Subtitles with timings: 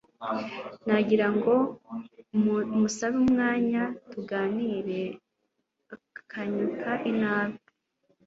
[0.87, 1.55] nagira ngo
[2.79, 5.01] musabe umwanya tuganire
[5.95, 7.59] akanyuka inabi